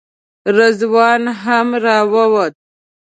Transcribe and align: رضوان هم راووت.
رضوان 0.57 1.23
هم 1.43 1.67
راووت. 1.83 2.53